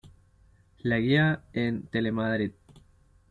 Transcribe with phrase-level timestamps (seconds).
[0.79, 2.53] La guía", en Telemadrid.